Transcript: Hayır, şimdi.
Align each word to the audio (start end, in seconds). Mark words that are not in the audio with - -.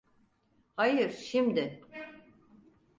Hayır, 0.75 1.09
şimdi. 1.11 1.83